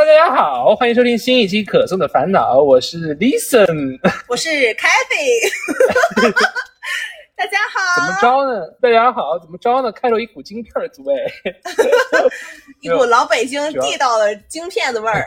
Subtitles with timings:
[0.00, 5.52] 大家好，欢迎收听新一期《可颂的烦恼》，我是 Listen，我是 Kathy。
[7.36, 8.66] 大家好，怎么着呢？
[8.80, 9.92] 大家好，怎么着呢？
[9.92, 11.14] 开了一股京片儿滋味，
[12.80, 15.22] 一股老北京地道的京片子味儿。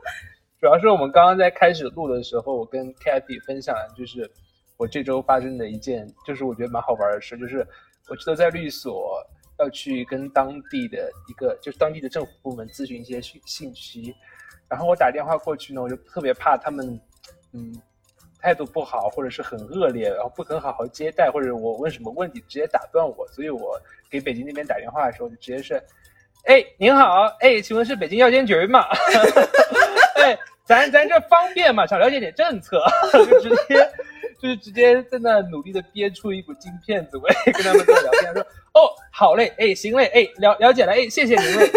[0.60, 4.30] 主要是我们刚刚在开始录的时候，我跟 Kathy 分享，就是
[4.76, 7.66] 我这周发生的一件，就是我觉得蛮好玩的事，就是
[8.10, 9.24] 我记得在律所
[9.58, 14.14] 要去跟当地的一个，就是当地的政府部门咨询一些信信息，
[14.68, 17.00] 然后我打电话过去呢，我就特别怕他们，
[17.52, 17.74] 嗯。
[18.38, 25.82] 态度不好，或者是很恶劣，然后不肯好好接待，或者我问什么问题直接打断我，所以我给北京那边打电话的时候就直接是，
[26.44, 28.84] 哎，您好，哎，请问是北京药监局吗？
[30.22, 31.84] 哎，咱咱这方便嘛？
[31.86, 33.90] 想了解点政策， 就直接
[34.40, 38.42] 就是直接在那努力的憋出一股金片子味，跟他们在聊天说，
[38.74, 41.70] 哦，好嘞，哎，行嘞，哎，了了解了，哎，谢谢您嘞，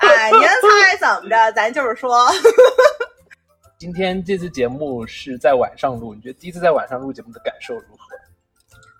[0.00, 1.52] 哎， 哎，您猜怎么着？
[1.52, 2.26] 咱就是说。
[3.78, 8.16] 今天这次节目是在晚上录，你觉得第一次在晚上录节目的感受如何？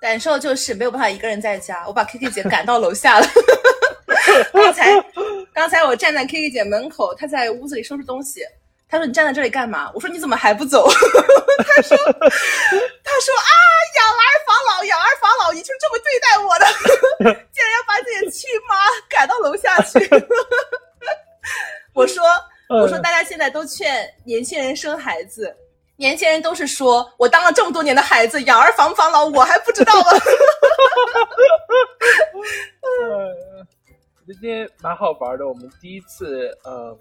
[0.00, 3.26] 感受就是没有办法一个人在家，我把 K K 姐赶到楼下了。
[4.52, 5.04] 刚才
[5.54, 8.40] 刚才我站在 K K 姐门口，她在屋子里收拾东西。
[8.92, 13.52] 她说：“你站在这里干嘛？”我说：“你怎么还不走？” 他说：“他说啊，
[13.96, 16.66] 养儿防老，养儿防老，你就这么对待我的？
[17.50, 18.76] 竟然要把自己的亲妈
[19.08, 19.98] 赶到楼下去？”
[21.96, 22.22] 我说。
[22.68, 25.54] 我说，大家现在都劝年轻人生孩子，
[25.96, 30.10] 年轻人都是说我当了这么多年的孩子，养儿防不防老，我还不知道 吗？
[34.26, 36.98] 今天蛮好玩的，我们第一次嗯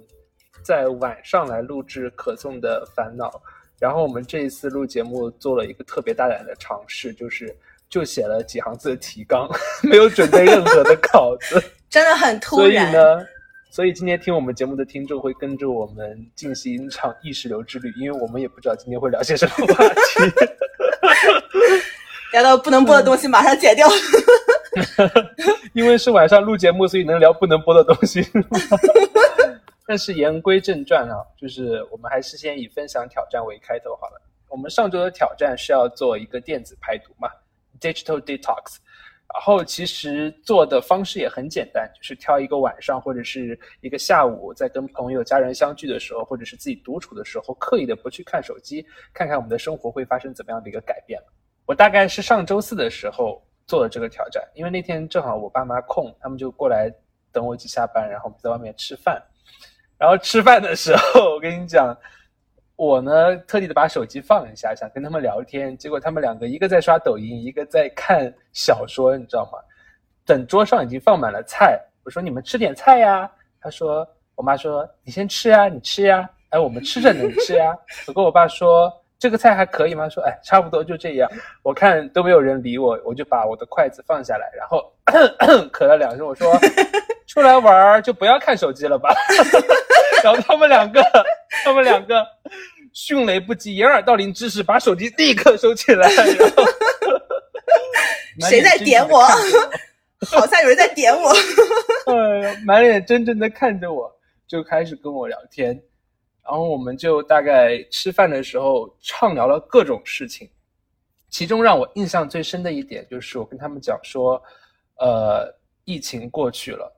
[0.63, 3.41] 在晚上来录制可颂的烦恼，
[3.79, 7.55] 然后我们这一次录节目做了一个特别大胆的尝试，就是
[7.89, 9.49] 就写了几行字的提纲，
[9.83, 12.69] 没有准备任何的稿子， 真的很突然。
[12.69, 13.25] 所以呢。
[13.73, 20.19] 所以今天听我们节目的听众会跟着我们进行一场意识流之旅，因为我们也不知道今天会聊些什么话题。
[22.33, 23.87] 聊到不能播的东西，马上剪掉。
[25.71, 28.21] 因为是晚上录节目，所以能聊不能播的东西。
[29.91, 34.21] 但是言归正传啊，就是我们还是先以分享挑战为开头好了。
[34.47, 37.27] 我们上周的挑战是要做一个电子排毒嘛
[37.77, 38.77] ，digital detox。
[39.33, 51.19] 然后其实做的方式也很简单，就是挑一个晚上或者是一个下午，在跟朋友、家人相聚的时候，或者是自己独处的时候，刻意的不去看手机，看看我们的生活会发生怎么样的一个改变。
[51.65, 56.89] 我大概是上周四的时候做了这个挑战，因为那天正好我爸妈空，他们就过来
[57.29, 59.21] 等我一起下班，然后我们在外面吃饭。
[60.01, 61.95] 然后吃饭的时候，我跟你讲。
[62.75, 69.59] 我呢，特地的把手机放一下，想跟他们聊天，结果他们两个一个在刷抖音，一个在看小说，你知道吗？
[70.25, 73.29] 等桌上已经放满了菜，我说你们吃点菜呀。
[73.61, 76.27] 他说，我妈说你先吃呀，你吃呀。
[76.49, 77.77] 哎，我们吃着能吃呀。
[78.07, 78.91] 我跟我爸说
[79.21, 80.09] 这个菜还可以吗？
[80.09, 81.29] 说哎，差不多就这样。
[81.61, 84.91] 我看都没有人理我，我就把我的筷子放下来，然后
[85.71, 86.51] 咳了两声，我说
[87.27, 89.13] 出来玩就不要看手机了吧。
[90.25, 90.99] 然后他们两个，
[91.63, 92.25] 他们两个
[92.93, 96.09] 迅雷不及掩耳盗铃之势，把手机立刻收起来。
[98.49, 99.21] 谁在点我？
[100.25, 101.29] 好像有人在点我。
[102.07, 104.11] 哎满脸真正的看着我，
[104.47, 105.79] 就开始跟我聊天。
[106.43, 110.49] 然后我们就大概吃饭的时候畅聊了各种事情。
[111.29, 114.41] 其中让我印象最深的一点，就是我跟他们讲说，
[114.97, 115.47] 呃，
[115.85, 116.91] 疫情过去了。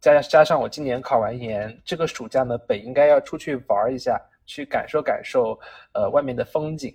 [0.00, 5.58] 加加上我今年考完研，这个暑假呢，本应该要出去玩一下，去感受感受，
[5.92, 6.94] 呃，外面的风景。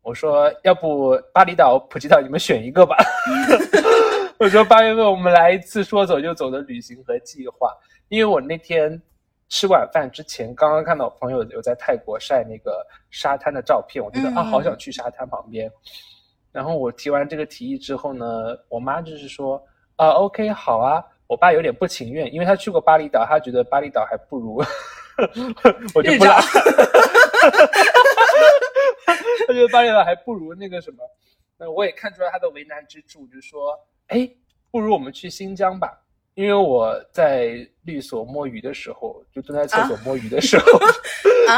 [0.00, 2.96] 我说，要不巴厘岛、普吉岛，你们选一个吧。
[4.38, 7.76] 我说，八月份我们来一次说走就走的旅行和计划。
[8.08, 9.00] 因为我那天
[9.48, 15.70] 吃晚饭之前，刚刚看到朋友有在泰国晒那个沙滩的照片，我觉得啊，好想去沙滩旁边。
[16.52, 19.62] 然后我提完这个提议之后呢，我妈就是说，
[19.96, 21.04] 啊，OK，好啊。
[21.28, 24.56] 我爸有点不情愿，因为他去过巴厘岛，他觉得巴厘岛还不如，
[25.94, 26.40] 我就不拉。
[29.46, 31.04] 他觉得巴厘岛还不如那个什么，
[31.58, 34.26] 那我也看出来他的为难之处，就是说，哎，
[34.70, 36.00] 不如我们去新疆吧，
[36.38, 40.78] 因为我在律所摸鱼的时候，就蹲在厕所摸鱼的时候，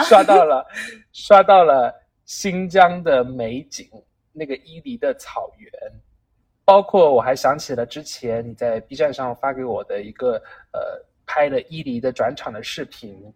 [0.09, 0.67] 刷到了，
[1.13, 1.95] 刷到了
[2.25, 3.87] 新疆的美景，
[4.33, 5.71] 那个伊犁的草原。
[6.65, 10.43] 包括我还想起了之前你在 B 站上发给我的一个
[10.73, 13.31] 呃拍了伊犁的转场的视频，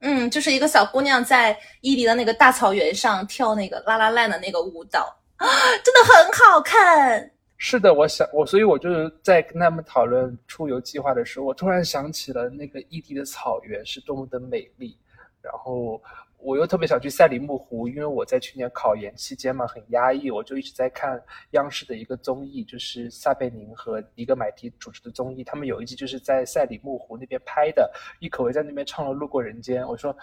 [0.00, 5.16] 嗯，就是一个小姑娘在伊犁的那个大草原上跳那个啦啦烂的那个舞蹈。
[5.36, 5.46] 啊，
[5.84, 7.30] 真的很好看，
[7.62, 14.96] 是的，我想我，所以我就是在跟他们讨论出游计划的时候，我突然想起了那个异地的草原是多么的美丽，
[15.42, 16.02] 然后。
[16.42, 27.90] 我又特别想去赛里木湖，因为我在去年考研期间嘛，很压抑，我就一直在看央视的一个综艺，就是撒贝宁和一个买提主持的综艺，他们有一集就是在赛里木湖那边拍的，
[28.20, 30.16] 郁可唯在那边唱了《路过人间》，我说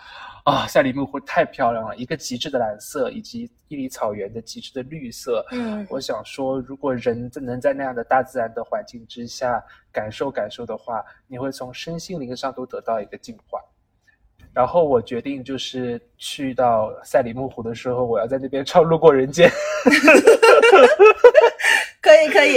[0.43, 13.61] 啊，赛里木湖太漂亮了，一个极致的蓝色，以及伊犁草原的极致的绿色，嗯，我想说，如果人能在那样的大自然的环境之下感受感受的话，你会从身心灵上都得到一个净化。
[14.57, 19.47] 然后我决定，就是去到赛里木湖的时候，我要在那边 唱《路过人间》。
[22.01, 22.53] 可以 可以，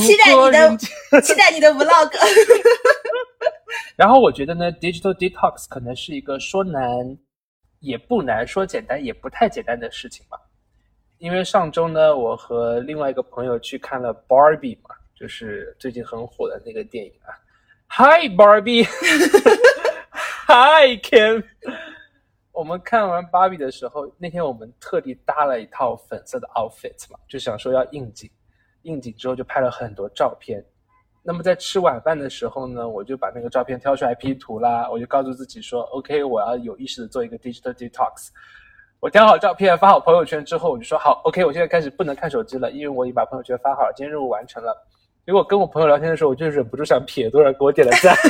[0.00, 0.74] 期待你的
[1.20, 2.10] 期待你的 vlog。
[3.96, 6.82] 然后我觉得呢，digital detox 可能是一个说难
[7.80, 10.38] 也不难，说简单也不太简单的事情吧。
[11.18, 17.36] 因为上周呢，我和另外一个朋友去看了 Barbie 嘛，就是最近很火的那个电影啊。
[17.88, 18.88] Hi Barbie。
[20.54, 21.42] Hi Kim，
[22.52, 28.30] 我们看完芭比的时候，那天我们特地搭了一套粉色的 outfit 嘛，就想说要应景。
[28.82, 30.62] 应景之后就拍了很多照片。
[31.22, 34.90] 那么在吃晚饭的时候呢，我就把那个照片挑出来 P 图啦。
[34.90, 38.28] 我就告诉自己说，OK，我要有意识的做一个 digital detox。
[39.00, 44.76] 我挑好照片发好朋友圈之后，我就说好，OK，我现在开始不能看手机了，因为我已经把朋友圈发好了，今天任务完成了。
[45.24, 48.14] 结果跟我朋友聊天的时候，我就忍不住想撇多少给我点了赞。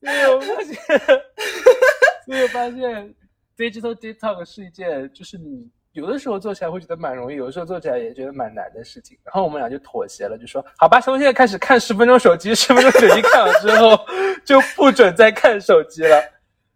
[0.00, 0.74] 所以我发现，
[2.24, 3.14] 所以我发现
[3.56, 9.18] ，digital detox 是一件，就是你有的时候做起来会觉得蛮容易，有的时候做起来也觉得蛮难的事情。
[9.24, 13.98] 然后我们俩就妥协了，就说好吧，从现在开始看十分钟手机，十分钟手机看完之后
[14.44, 16.22] 就不准再看手机了。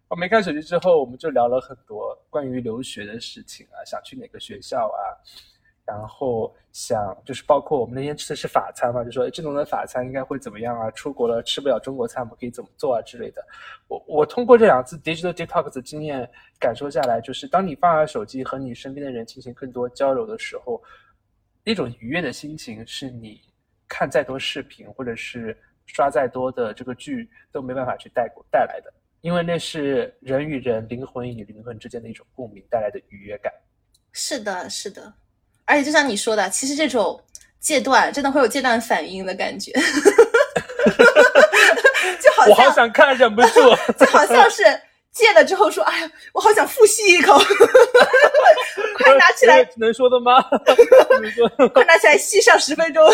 [0.09, 4.99] 我没看手机之后，我们就聊了很多关于留学的事情啊，想去哪个学校啊。
[5.91, 10.89] 然后想就是包括我们那天吃的是法餐嘛，就说这种的法餐应该会怎么样啊？
[10.93, 13.45] 出国了吃不了中国菜，我们可以怎么做啊之类的。
[13.89, 20.81] 我我通过这两次 digital detox 的经验感受下来，就是当你放下手机和你身边的人进行更多交流的时候，
[21.65, 23.41] 那种愉悦的心情是你
[23.89, 25.57] 看再多视频或者是
[25.87, 28.93] 刷再多的这个剧都没办法去带过带来的，
[29.23, 33.53] 因为那是人与人、灵魂与灵魂之间的一种共鸣带来的愉悦感。
[34.13, 35.13] 是的，是的。
[35.71, 37.23] 而且就像你说的，其实这种
[37.61, 39.71] 戒断真的会有戒断反应的感觉，
[42.21, 43.61] 就好像我好想看，忍不住，
[43.97, 44.65] 就好像是
[45.13, 47.39] 戒了之后说：“哎呀，我好想复吸一口，
[48.99, 50.43] 快拿起来，能说的吗？
[51.73, 53.07] 快拿起来吸上十分钟。”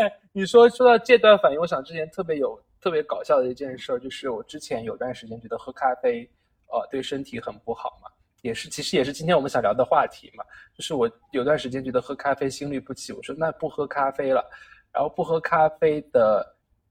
[0.00, 6.26] 哎，你说说到戒断反应，我想之前特别有特别搞笑的一件事，就是我之前有段时间觉得喝咖啡，
[6.68, 8.08] 呃，对身体很不好嘛。
[8.42, 10.44] 也是，其实也是今天我们想聊的话题嘛。
[10.76, 14.44] 就是我有段时间觉得喝咖啡心律不齐，我说那不喝咖啡了。
[14.92, 16.46] 然后不喝咖啡的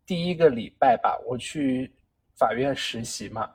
[0.07, 1.93] 第一个礼拜吧，我去
[2.35, 3.47] 法院实习嘛。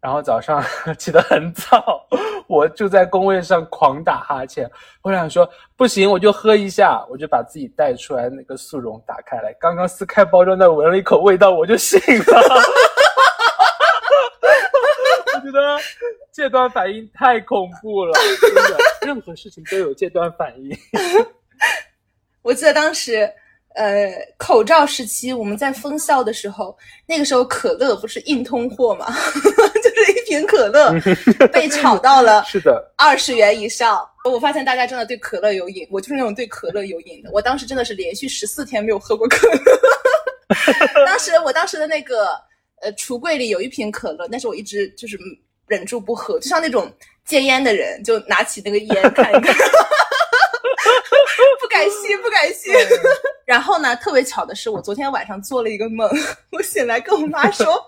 [0.00, 0.64] 然后早上
[0.96, 2.06] 起得很早，
[2.46, 4.66] 我就在工位上狂打哈欠。
[5.02, 12.62] 我想说不行，我就喝一下，我就把自己带出来那个速溶打开来，刚刚撕开包装袋闻了一口味道，我就醒了。
[15.40, 15.78] 我觉得。
[16.32, 20.70] 戒断反应太恐怖了，真的， 任何事情都有戒断反应。
[22.40, 23.28] 我记得当时，
[23.74, 24.08] 呃，
[24.38, 29.06] 口罩时期我们在封校的时候，那个时候可乐不是硬通货嘛，
[29.82, 30.94] 就是一瓶可乐
[31.52, 34.00] 被炒到了是的二十元以上。
[34.24, 37.30] 我发现大家真的对可乐有瘾，我就是那种对可乐有瘾的。
[37.32, 39.54] 我当时真的是连续十四天没有喝过可乐。
[41.04, 42.40] 当时我当时的那个
[42.80, 45.18] 呃橱柜里有一瓶可乐，但是我一直就是。
[45.70, 46.92] 忍住不喝，就像那种
[47.24, 49.54] 戒烟的人，就拿起那个烟看一看，
[51.60, 52.72] 不敢吸，不敢吸。
[53.46, 56.10] 然后呢，特别巧的是，我昨天晚上做了一个梦，
[56.50, 57.80] 我醒来跟我妈说，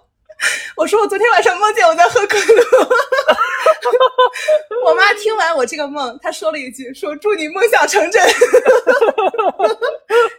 [0.76, 2.64] 我说我昨天晚上梦见我在喝可乐。
[4.86, 8.24] 我妈听完我这个梦，她说了一句，说祝你梦想成真。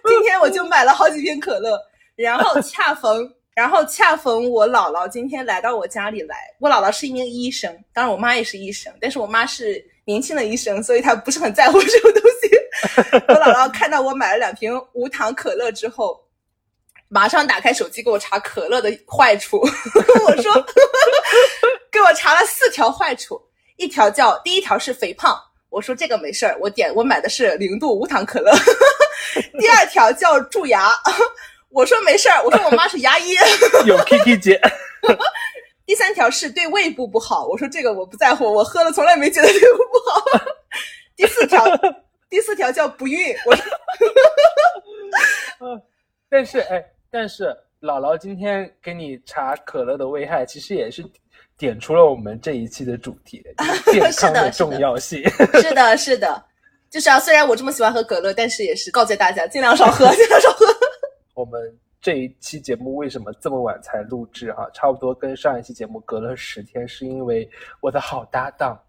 [0.07, 1.77] 今天我就买了好几瓶可乐，
[2.15, 3.29] 然后恰逢。
[3.55, 12.49] 然后恰逢我姥姥今天来到我家里来，我姥姥是一名医生，当然我妈也是医生，但是我妈是年轻的医生，所以她不是很在乎这个东西。
[13.29, 16.19] 我姥姥看到我买了两瓶无糖可乐之后，
[17.09, 19.59] 马上打开手机给我查可乐的坏处。
[20.25, 20.65] 我说，
[21.91, 23.39] 给我查了四条坏处，
[23.77, 28.51] 一条叫第一条是肥胖，我说这个没事儿，我点我买的是零度无糖可乐。
[29.59, 30.91] 第二条叫蛀牙。
[31.73, 33.33] 我说没事儿，我说我妈是牙医，
[33.85, 34.61] 有 Kiki 姐。
[35.85, 40.21] 第三条是对胃部不好，我说这个我不在乎，我喝了从来没觉得胃部不好。
[41.17, 41.65] 第四条，
[42.29, 43.35] 第四条叫不孕。
[43.45, 43.65] 我说，
[46.29, 47.45] 但是哎，但是
[47.81, 51.03] 姥姥今天给你查可乐的危害，其实也是
[51.57, 53.43] 点出了我们这一期的主题，
[53.91, 55.21] 健康的重要性。
[55.61, 56.45] 是的，是的，
[56.89, 57.19] 就是啊。
[57.19, 60.65] 虽然我这么喜欢喝可乐，但是也是告诫大家尽量少喝，尽量少喝。
[61.33, 64.67] 我们这一期节目为什么这么晚才录制啊？
[64.73, 67.49] 差不多跟上一期节目隔了十天，是因为
[67.79, 68.79] 我的好搭档。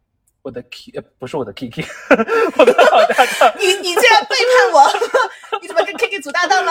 [0.42, 1.82] 我的 K 呃不是我的 Kiki，
[2.58, 3.50] 我的好搭档。
[3.58, 4.84] 你你竟然背叛我！
[5.62, 6.70] 你怎么跟 Kiki 组搭档了？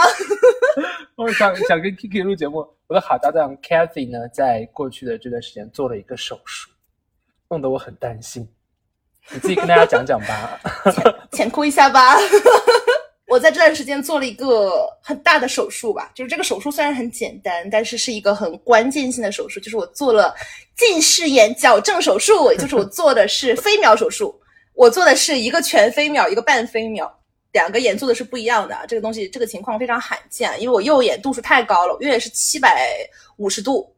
[1.15, 2.59] 我想想跟 Kiki 录节目。
[2.85, 6.69] 我的好搭档 Kathy 呢，在过去的这段时间做了一个手术，
[7.49, 8.47] 弄得我很担心。
[9.31, 10.59] 你自己跟大家讲讲吧，
[10.91, 12.15] 浅浅哭一下吧。
[13.27, 20.35] 我在这段时间做了一个很大的手术吧，就是这个手术虽然很简单，但是是一个很关键性的手术，就是我做了
[20.75, 24.39] 近视眼矫正手术，就是我做的是飞秒手术。
[24.75, 27.11] 我做的是一个全飞秒，一个半飞秒，
[27.51, 28.75] 两个眼做的是不一样的。
[28.87, 32.89] 这个东西，这个情况非常罕见，因为我右眼度数太高了，右眼是七百
[33.37, 33.95] 五十度，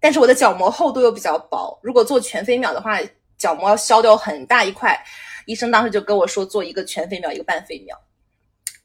[0.00, 2.98] 但是我的角膜厚度又比较薄，如果做全飞秒的话，
[3.36, 4.98] 角膜要消掉很大一块。
[5.46, 8.00] 医生当时就跟我说，做一个全飞秒，一个半飞秒。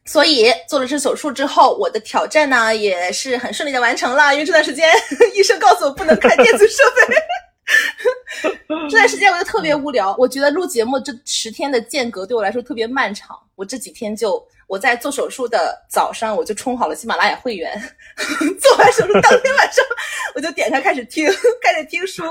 [0.10, 4.34] 所以做了这手术之后，我的挑战呢也是很顺利的完成了。
[4.34, 4.90] 因为这段时间
[5.38, 8.50] 医生告诉我不能看电子设备，
[8.90, 10.16] 这段时间我就特别无聊。
[10.18, 13.38] 我觉得录节目这十天的间隔对我来说特别漫长。
[13.56, 17.80] 我这几天就我在做手术的早上，我就充好了喜马拉雅会员，
[18.60, 19.86] 做完手术当天晚上
[20.34, 21.28] 我就点开开始听，
[21.62, 22.24] 开始听书，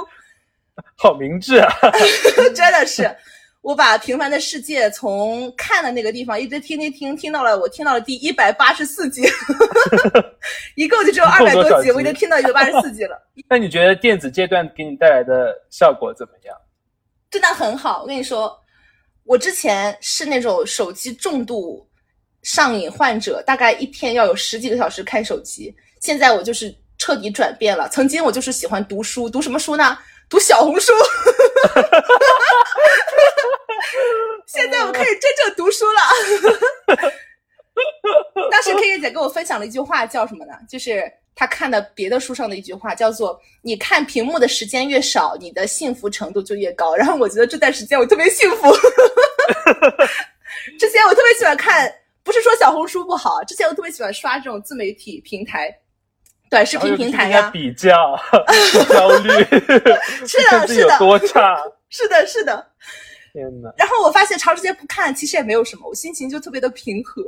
[0.96, 1.72] 好明智啊，
[2.56, 3.08] 真的是。
[3.60, 9.22] 我把《平凡的世界》从看的那个地方一直听听听，听到了我听到了第一百八十四集，
[10.76, 13.20] 一共就只有二百多集，我已经听到一百八十四集了。
[13.50, 16.56] 那你觉得电子阶段给你带来的效果怎么样？
[17.30, 18.02] 真的很好。
[18.02, 18.56] 我跟你说，
[19.24, 21.86] 我之前是那种手机重度
[22.42, 25.74] 上瘾患者，大概一天要有十几个小时看手机。
[26.00, 27.88] 现在我就是彻底转变了。
[27.88, 29.98] 曾经我就是喜欢读书，读什么书呢？
[30.28, 30.92] 读小红书。
[34.46, 36.00] 现在我可以真正读书了。
[38.50, 40.52] 当时 K K 姐跟我分享了一句话，叫什么呢？
[40.68, 46.94] 就是她看的别的书上的一句话，叫做“你看屏幕的时间越少，你的幸福程度就越高”。
[46.96, 48.72] 然后我觉得这段时间我特别幸福。
[50.78, 51.92] 之前我特别喜欢看，
[52.24, 55.72] 不是说小红书不好，之前我特别喜欢刷这种自媒体平台、
[56.50, 58.18] 短视频平台呀，比较
[58.88, 59.30] 焦虑，
[60.26, 61.56] 是的，是的，多差，
[61.90, 62.66] 是的，是的。
[63.32, 63.70] 天呐。
[63.76, 67.22] 然后我发现长时间不看，其实也没有什么，我心情就特别的平和。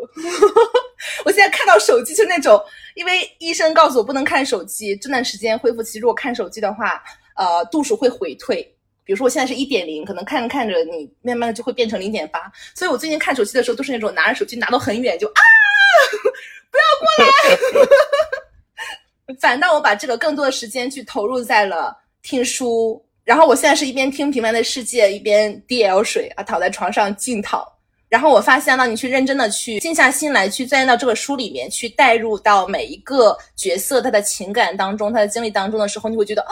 [1.24, 2.60] 我现在看到手机就那种，
[2.94, 7.02] 因为医生告诉我不能看手机，这段时间恢复期如果看手机的话，
[7.36, 8.62] 呃，度数会回退。
[9.04, 12.40] 比如说我现在是一点零，可能看着看着你慢慢的就会变成零点八。
[12.74, 15.40] 所以我最近看手机的时候都是那种拿着手机拿到很远就啊，
[16.70, 17.88] 不要过来。
[19.38, 23.02] 反倒我把这个更多的时间去投入在了听书。
[23.24, 27.64] 然后我现在是一边听《平凡的世界》，一边 D L 水啊，躺在床上静躺。
[28.08, 36.50] 然后我发现，当你去认真的去静下心来，去钻研到这个书里面，去带入到每一个角色他的情感当中、他的经历当中的时候，你会觉得，哦，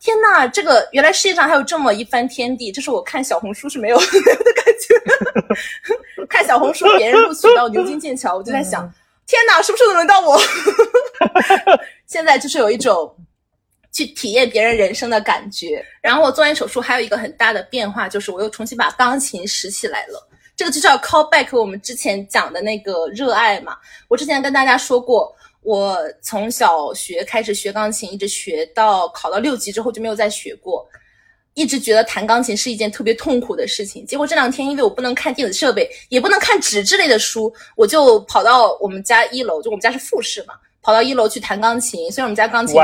[0.00, 6.24] 天呐，这个原来世界上还有这么一番天地，这是我看小红书是没有 没有的感觉。
[6.26, 8.90] 看小红书别人录取到牛津、剑桥，我就在想，
[9.26, 10.40] 天呐，什么时候能轮到我？
[12.06, 13.16] 现在就是有一种。
[13.96, 15.80] 去体验别人人生的感觉。
[16.02, 20.28] 然后我做完手术还有一个很大的变化，就是我又重新把钢琴拾起来了。
[20.56, 23.76] 这个就是要 call back 我们之前讲的那个热爱嘛。
[24.08, 30.84] 我之前跟大家说过，我从小学开始学钢琴，一直学到考到六级之后就没有再学过，
[31.54, 34.04] 一直觉得弹钢琴是一件特别痛苦的事情。
[34.06, 40.54] 结果这两天因为我不能看电子设备，也不能看纸质类的书，我就跑到我们家一楼，就我们家是复式嘛。
[40.82, 42.78] 跑到一楼去弹钢琴，虽然我们家钢琴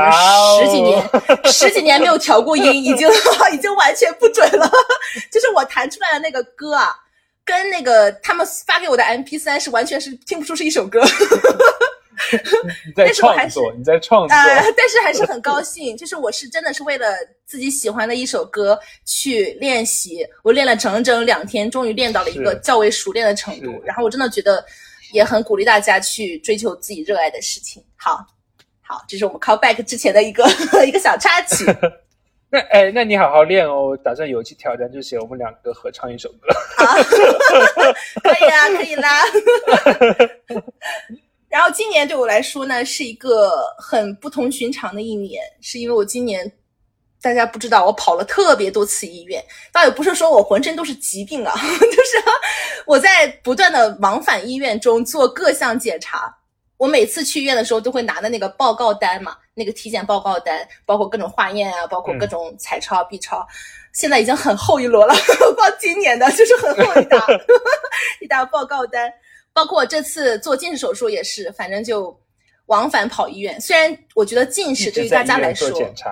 [0.59, 1.07] 十几年，
[1.45, 3.07] 十几年没有调过音， 已经
[3.53, 4.67] 已经完全不准了。
[5.31, 6.95] 就是我弹出来的那个歌啊，
[7.45, 10.99] 跟那个他们发给我的 M P 三是完全是听不出是一首歌。
[12.85, 14.35] 你在创作，你在创作，
[14.77, 15.95] 但是还是很高兴。
[15.97, 23.81] 就是我是真的是为了自己喜欢的一首歌去练习，我练了整整两天，终于练到了一个较为熟练的程度。
[23.85, 24.63] 然后我真的觉得。
[25.13, 27.83] 也很鼓励大家去追求自己热爱的事情。
[27.97, 28.25] 好，
[28.81, 30.41] 好，这是我们 call back 之前的一个
[30.87, 31.65] 一个小插曲。
[32.49, 33.99] 那哎，那你好好练哦。
[34.01, 36.47] 打算有一期挑战，就写我们两个合唱一首歌。
[36.77, 36.95] 好，
[38.23, 39.21] 可以啊，可以啦。
[41.51, 46.49] 然后今年对我来说呢，是一个很不同寻常的一年，是因为我今年
[47.21, 49.43] 大家不知道，我跑了特别多次医院，
[49.73, 52.23] 倒也不是说我浑身都是疾病啊， 就是
[52.85, 56.33] 我在不断的往返医院中做各项检查。
[56.77, 63.45] 我每次去医院的时候，都会拿的那个报告单嘛，那个体检报告单，包括各种化验啊，包括各种彩超、B 超，
[63.93, 65.13] 现在已经很厚一摞了。
[65.55, 67.23] 光今年的就是很厚一沓
[68.19, 69.13] 一沓报告单，
[69.53, 72.17] 包括我这次做近视手术也是，反正就
[72.67, 73.59] 往返跑医院。
[73.59, 75.69] 虽然我觉得近视对于大家来说，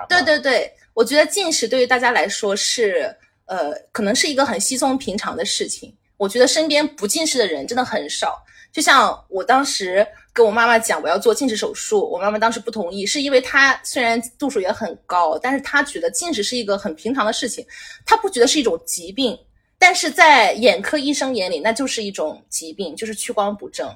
[0.10, 3.16] 对对对，我觉得近视对于大家来说是
[3.46, 5.96] 呃，可能是一个很稀松平常的事情。
[6.18, 8.44] 我觉得身边不近视的人真的很少。
[8.72, 17.66] 就像我当时跟我妈妈讲我要做近视手术，我妈妈当时不同意，是因为她虽然度数也很高，但是她觉得近视是一个很平常的事情，
[18.06, 19.36] 她不觉得是一种疾病，
[19.80, 23.90] 但是在眼科医生眼里那就是一种疾病，就是屈光不正。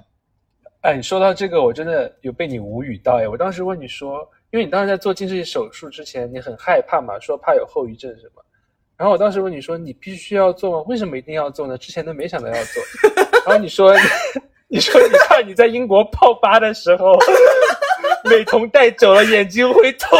[0.81, 3.27] 哎，你说到这个，我真的有被你无语到哎！
[3.27, 8.43] 我当时问你说，因为你当时在做近视手术之前，你很害怕嘛，说怕有后遗症什么，
[8.97, 10.85] 然后我当时问你说，你必须要做吗？
[10.87, 11.77] 为什么一定要做呢？
[11.77, 12.83] 之前都没想到要做，
[13.45, 13.93] 然后你说。
[14.69, 17.13] 你说你怕你在英国泡吧的时候，
[18.27, 20.17] 美瞳戴久了，眼睛会痛。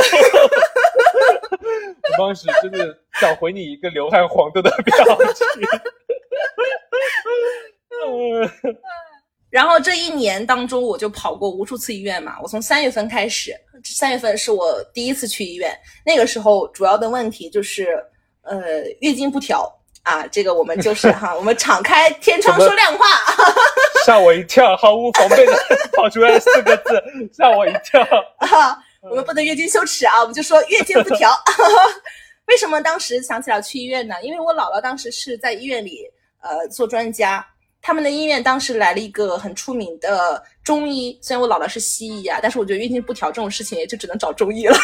[2.17, 5.45] 我当时真的想回你一个流汗黄豆的表情。
[9.49, 12.37] 然后这一年当中，我就跑过无数次医院嘛。
[12.41, 13.53] 我从三月份开始，
[13.83, 15.71] 三月份是我第一次去医院，
[16.05, 17.87] 那个时候主要的问题就是
[18.41, 18.61] 呃
[19.01, 19.71] 月经不调。
[20.03, 23.05] 啊，这个我们就是哈，我们敞开天窗说亮话，
[24.05, 25.53] 吓我一跳，毫无防备的
[25.93, 27.01] 跑出来四个字，
[27.31, 28.01] 吓我一跳。
[28.39, 28.77] 啊，
[29.09, 31.29] 我们不能月经羞耻啊，我们就说月经不调。
[32.47, 34.15] 为什么当时想起来去医院呢？
[34.23, 36.01] 因为我姥姥当时是在医院里
[36.41, 37.45] 呃做专家，
[37.81, 44.77] 他们的医院当时来了一个很出名的中医，虽然我姥姥是西医啊，但是我觉得月经不调这种事情也就只能找中医了。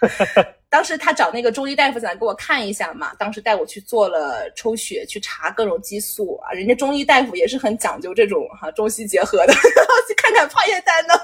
[0.68, 6.52] 当时他找那个中医大夫想给我看一下嘛，当时带我去做了抽血，去查各种激素啊。
[6.52, 9.52] 人家中医大夫也是很讲究这种哈中西结合的，
[10.06, 11.14] 去看看化验单呢。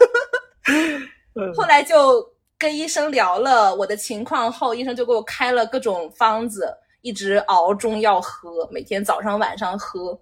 [1.55, 2.26] 后来就
[2.59, 10.19] 跟医生聊了我的情况后，医生就给我开了各种方子，一直熬中药喝，每天早上晚上喝。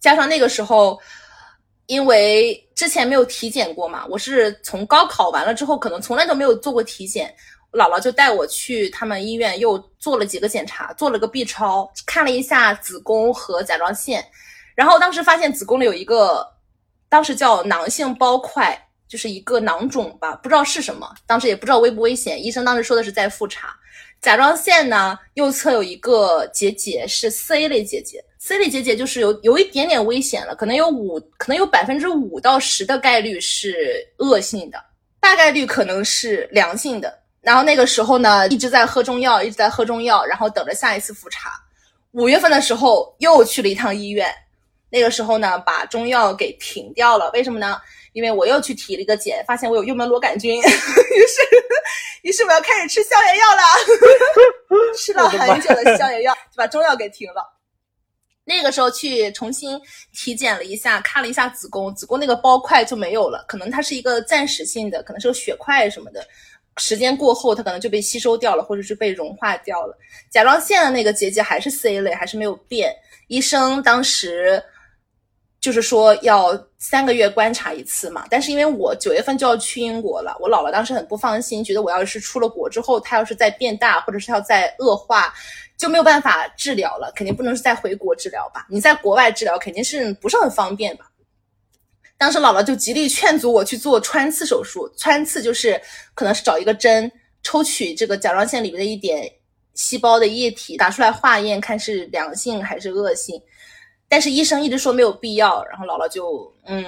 [0.00, 1.00] 加上那个时候，
[1.86, 7.34] 因为之前没有体检过嘛，我是从高考完了之后，可能从来都没有做过体检。
[7.72, 14.24] 姥姥就带我去他们医院，又做了几个检查，做了个 B 超，看了一下子宫和甲状腺，
[14.76, 16.46] 然后当时发现子宫里有一个，
[17.08, 18.80] 当时叫囊性包块，
[19.14, 23.72] 就是一个囊肿吧，不知道是什么，当时也不知道危不危险，医生当时说的是在复查。
[24.20, 34.82] 甲状腺呢，右侧有一个结节，是 C 类结节，C 类结节就是有有一点点危险了，可能有五，可能有百分之五到十的概率是恶性的，
[35.20, 37.16] 大概率可能是良性的。
[37.40, 41.52] 然后那个时候呢，一直在喝中药，一直在喝中药，然后等着下一次复查。
[42.10, 44.28] 五月份的时候又去了一趟医院，
[44.90, 47.30] 那个时候呢，把中药给停掉了。
[47.32, 47.80] 为什么呢？
[48.14, 51.42] 因为我又去体了一个检，发现我有幽门螺杆菌， 于是，
[52.22, 53.62] 于是我要开始吃消炎药了，
[54.96, 57.52] 吃了很久的消炎药，就把中药给停了。
[58.46, 59.80] 那个时候去重新
[60.12, 66.26] 体检了一下，看了一下子宫，子宫那个包块就没有了，可能它是一个暂时性的，可能是个血块什么的。
[66.76, 69.96] 时间过后，它可能就被吸收掉了，或者是被融化掉了。
[70.30, 72.94] 甲状腺的那个结节还是 C 类，还是没有变。
[73.28, 74.62] 医生当时
[75.64, 78.26] 就是说要三个月观察一次嘛。
[78.28, 85.32] 但是因为我九月份就要去英国了，我姥姥当时很不放心，觉得我要是出了国之后，它要是再变大，或者是要再恶化，
[85.78, 88.66] 就没有办法治疗了，肯定不能是再回国治疗吧？
[88.68, 91.06] 你在国外治疗肯定是不是很方便吧？
[92.18, 95.80] 当时姥姥就极力劝阻我去做穿刺手术，穿刺就是
[96.12, 97.10] 可能是找一个针
[97.42, 99.30] 抽取这个甲状腺里面的一点
[99.72, 103.40] 细胞的液体，打出来化验看是良性还是恶性。
[104.14, 106.84] 但是医生一直说没有必要，然后姥姥就嗯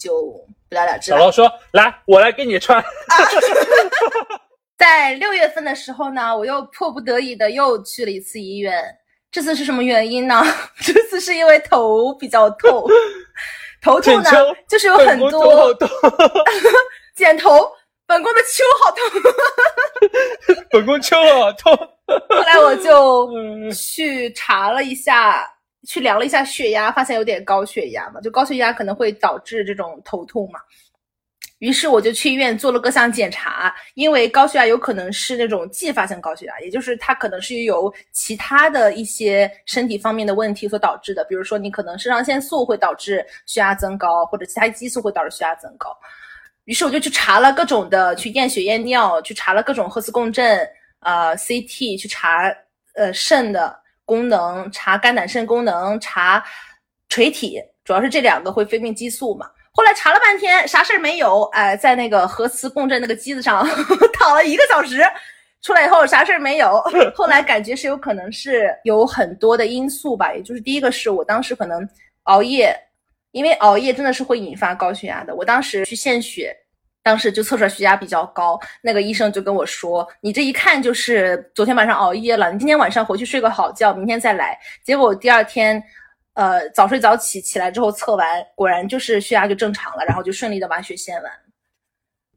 [0.00, 0.22] 就
[0.70, 1.12] 不了了之。
[1.12, 2.84] 姥姥说：“来，我来给你穿。”啊
[4.78, 8.82] 在六月份的时候呢，我又迫不得已的又去了一次医院。
[9.30, 10.42] 这次是什么原因呢？
[10.80, 12.88] 这次是因为头比较痛。
[13.82, 14.30] 头痛呢，
[14.66, 15.76] 就是有很多
[17.14, 17.70] 剪头，
[18.06, 19.04] 本宫的秋好痛，
[20.70, 21.76] 本宫秋好痛。
[22.30, 23.28] 后来我就
[23.72, 25.46] 去查了一下，
[25.86, 30.60] 去量了一下血压，发现有点高血压嘛，就高血压可能会导致这种头痛嘛。
[31.58, 45.96] 于是我就去医院做了各项检查，因为高血压有可能是那种继发性高血压，也就是它可能是由其他的一些身体方面的问题所导致的，比如说你可能肾上腺素会导致血压增高，或者其他激素会导致血压增高。
[46.64, 50.68] 于是我就去查了各种的，去验血验尿，去查了各种核磁共振，
[51.00, 52.52] 呃 CT 去查
[52.94, 53.81] 呃肾的
[54.12, 56.44] 功能，查肝胆肾功能，查
[57.08, 59.46] 垂体，主要是这两个会分泌激素嘛。
[59.72, 63.66] 后来查了半天，啥事儿没有，哎，在那个核磁共振那个机子上
[64.12, 65.02] 躺了一个小时，
[65.62, 66.78] 出来以后啥事儿没有。
[67.16, 71.88] 后来感觉是有可能是有很多的因素吧，也就是第一个是我当时可能
[72.24, 72.78] 熬夜，
[73.30, 75.34] 因为熬夜真的是会引发高血压的。
[75.34, 76.54] 我当时去献血，
[77.02, 85.82] 当时就测出来血压比较高，那个医生就跟我说：“你这一看就是昨天晚上熬夜了，你今天晚上回去睡个好觉，明天再来。”结果第二天。
[86.34, 91.30] 呃，早睡早起，起来之后测完，果然就是血压就正常了，然后就顺利的把血献完。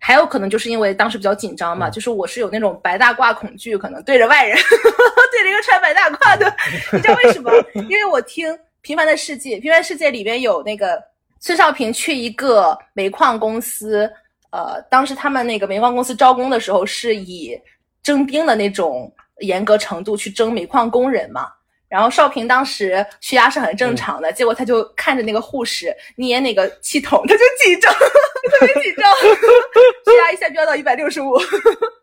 [0.02, 4.58] 还有可能就是因为当时比较紧张嘛，就是我是有那种白大褂恐惧，可能对着外人，
[5.32, 6.54] 对着一个穿白大褂的，
[6.92, 7.50] 你知道为什么？
[7.90, 8.52] 因为我听
[8.82, 11.02] 《平凡的世界》，《平凡世界》里边有那个
[11.40, 14.12] 孙少平去一个煤矿公司，
[14.56, 17.60] 呃，当时他们那个煤矿公司招工的时候是以
[18.02, 21.50] 征兵的那种严格程度去征煤矿工人嘛。
[21.90, 31.38] 然后少平当时血压是很正常的，结果他就看着那个护士捏那个气筒，他就紧张， 特别紧张，血压一下飙到一百六十五。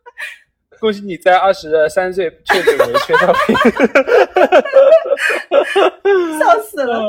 [0.78, 3.56] 恭喜你在二十三岁确诊为缺少平，
[6.38, 7.00] 笑死了。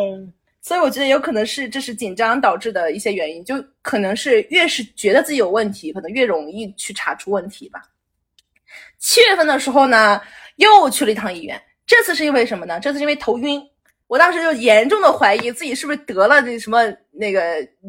[0.65, 7.81] 所以我觉得有可能是这是紧张导致的一些原因，就可能是越是觉得自己有问题，可能越容易去查出问题吧。
[8.97, 10.21] 七月份的时候呢，
[10.55, 11.61] 又去了一趟医院。
[11.85, 12.79] 这次是因为什么呢？
[12.79, 13.61] 这次是因为头晕，
[14.07, 17.43] 我当时就严重的怀疑自己是不是得了那什么那个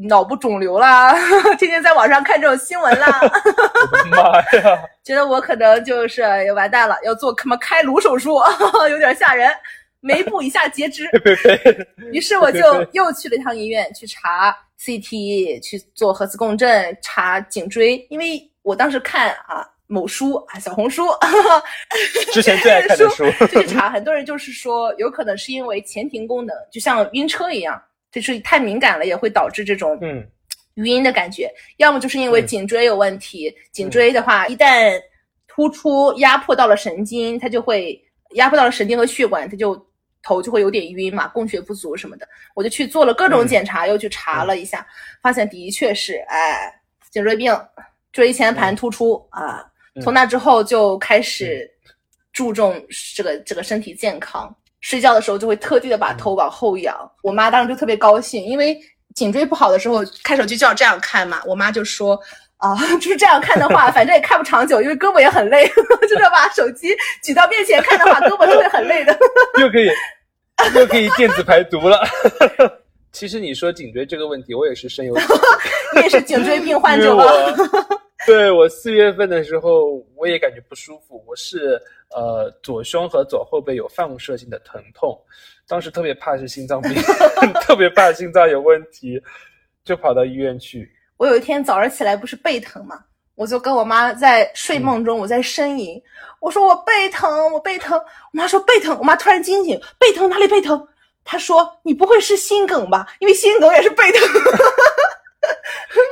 [0.08, 1.14] 脑部肿瘤啦，
[1.56, 3.20] 天天在网上看这种新闻啦，
[4.10, 8.40] 妈呀， 觉得我可能就是要完蛋了，要做什么开颅手术，
[8.90, 9.48] 有点吓人，
[10.05, 11.09] 眉部以下截肢。
[12.12, 12.61] 于是我就
[12.93, 19.67] 又去了一趟医院去查 CT，去做核磁共振，查颈椎，因为我当时看啊。
[19.87, 21.03] 某书啊，小红书，
[22.33, 30.27] 之前最爱看的书， 就去查，很多人就是说，有可能是因为前庭功能，就像晕车一样，就是太敏感了，也会导致这种嗯
[30.77, 31.53] 晕的感觉。
[31.77, 34.99] 要么就是因为颈椎有问题，颈椎的话，一旦
[35.47, 38.03] 突出压迫到了神经，它就会
[38.37, 39.77] 压迫到了神经和血管，它就
[40.24, 42.26] 头就会有点晕嘛，供血不足什么的。
[42.54, 44.84] 我就去做了各种检查，又去查了一下，
[45.22, 46.74] 发现的确是，哎，
[47.10, 47.56] 颈椎病，
[48.10, 49.64] 椎前盘突出啊。
[50.02, 51.70] 从那之后就开始
[52.32, 52.84] 注重
[53.14, 57.08] 这个这个身体健康，睡觉的时候就会特地的把头往后仰。
[57.22, 58.76] 我妈当时就特别高兴，因为
[59.14, 61.40] 颈椎不好的时候看手机就要这样看嘛。
[61.46, 62.18] 我妈就说
[62.64, 65.68] 啊， 就是这样看的话， 反正也看不长久，因为胳膊也很累，
[66.09, 69.16] 就是把手机举到面前看的话，胳膊是会很累的。
[69.61, 69.88] 又可以
[70.74, 72.00] 又可以电子排毒了。
[73.12, 75.14] 其实你说颈椎这个问题，我也是深有。
[75.94, 77.24] 你也是颈椎病患者吗？
[78.27, 81.22] 对我四月份的时候，我也感觉不舒服。
[81.27, 81.81] 我是
[82.16, 85.16] 呃左胸和左后背有放射性的疼痛，
[85.68, 86.94] 当时特别怕是心脏病，
[87.61, 89.20] 特别怕心脏有问题，
[89.85, 90.90] 就跑到医院去。
[91.24, 93.02] 我有一天早上起来不是背疼吗？
[93.34, 95.98] 我就跟我妈在睡梦中，我在呻吟，
[96.38, 97.96] 我说我背疼，我背疼。
[97.98, 100.87] 我妈说背疼，我妈突然惊醒，背疼哪里背疼？
[101.24, 103.06] 她说你不会是心梗吧？
[103.20, 104.20] 因为心梗也是背疼。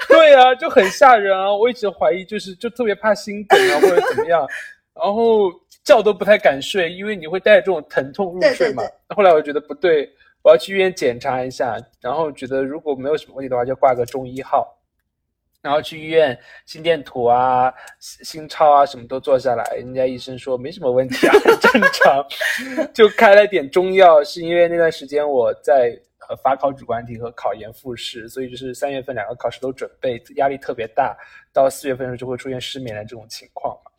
[0.08, 1.54] 对呀，就很吓人啊！
[1.54, 4.48] 我一直怀疑，就是就特别怕心梗啊， 或者怎么样，
[4.94, 5.52] 然后
[5.84, 8.82] 觉都不太敢睡，因为你会带着这种疼痛入睡嘛。
[9.14, 10.08] 后来我觉得不对，
[10.40, 14.66] 我要去医院检查一下，然后觉得如果没有什么问题的话，就挂个中医号。
[15.62, 22.26] 然后去医院心电图啊、心超啊什么都做下来，人家医生说没什么问题啊，很 正常，
[22.92, 24.22] 就开了点中药。
[24.24, 25.98] 是因为那段时间我在。
[26.28, 31.18] 呃，法考主观题和考研复试，所以就是三月份两个考试都准备，压力特别大。
[31.52, 33.90] 到四月份的时候就会出现失眠的这种情况嘛。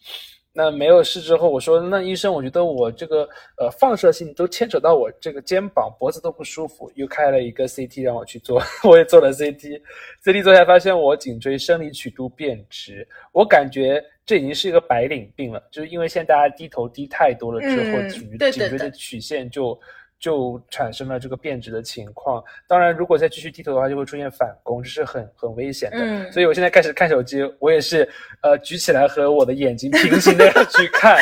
[0.56, 19.78] 那没有事之后，我说那医生，我觉得我这个呃放射性都牵扯到我这个肩膀、脖子都不舒服，又开了一个 CT 让我去做， 我也做了 CT，CT 做下来发现我颈椎生理曲度变直，我感觉这已经是一个白领病了，就是因为现在大家低头低太多了之后，颈颈椎的曲线就。
[20.24, 22.42] 就产生了这个变质的情况。
[22.66, 25.98] 当然，如果再继续低头的话，就会出现反攻，这是很很危险的。
[26.00, 28.08] 嗯，所以我现在开始看手机，我也是
[28.42, 31.18] 呃举起来和我的眼睛平行的 去看。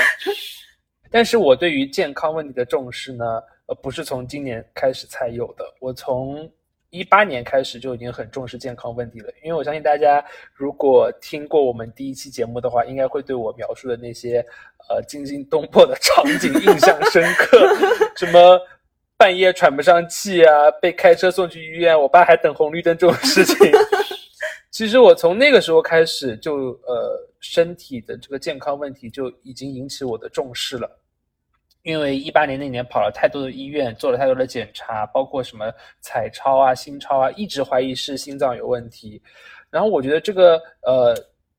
[1.10, 3.26] 但是我对于健康问题的重视呢，
[3.66, 5.66] 呃，不是从今年开始才有的。
[5.80, 6.48] 我从
[6.92, 14.46] 一八年开始就已经很重视健康问题了，因为我相信大家如果听过我们第一期节目的话，应该会对我描述的那些
[14.90, 17.68] 呃惊心动魄的 场景印象深刻，
[18.16, 18.62] 什么。
[19.22, 23.56] 半夜喘不上气啊，被开车送去医院，我爸还等红绿灯这种事情。
[24.72, 30.90] 其实我从那个时候开始就呃身体的这个健康问题就已经引起我的重视了。
[31.84, 39.22] 因为一八年那年跑了太多的医院，做了太多的检查，包括什么彩超啊、心超啊，一直怀疑是心脏有问题。
[39.70, 41.16] 然后我觉得这个呃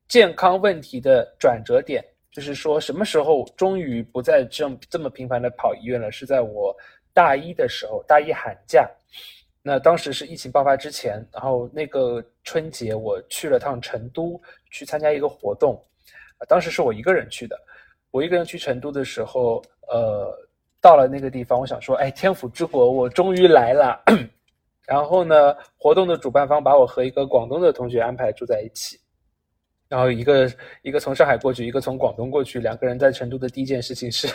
[0.08, 6.76] 健康问题的转折点，就是说什么时候终于不再这么这么频繁的跑医院了，是在我
[7.12, 8.88] 大一的时候，大一寒假。
[9.62, 15.80] 那当时是疫情爆发之前，然后那个春节我去了趟成都，去参加一个活动，
[16.48, 17.56] 当时是我一个人去的。
[18.10, 20.36] 我一个人去成都的时候，呃，
[20.80, 24.02] 到了那个地方，我想说，哎，天府之国，我终于来了。
[24.84, 28.98] 然后呢，活动的主办方把我和一个广东的同学安排住在一起。
[29.92, 30.50] 然后一个
[30.80, 34.26] 一个从上海过去，一个从广东过去，两个人在成都的第一件事情是